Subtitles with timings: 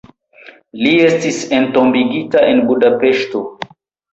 [0.85, 3.45] Li estis entombigita en Budapeŝto.